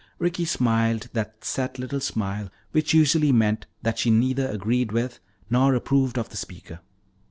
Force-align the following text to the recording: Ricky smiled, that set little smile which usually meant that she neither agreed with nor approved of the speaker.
Ricky 0.17 0.45
smiled, 0.45 1.09
that 1.13 1.45
set 1.45 1.77
little 1.77 1.99
smile 1.99 2.49
which 2.71 2.91
usually 2.91 3.31
meant 3.31 3.67
that 3.83 3.99
she 3.99 4.09
neither 4.09 4.47
agreed 4.49 4.91
with 4.91 5.19
nor 5.47 5.75
approved 5.75 6.17
of 6.17 6.29
the 6.29 6.37
speaker. 6.37 6.79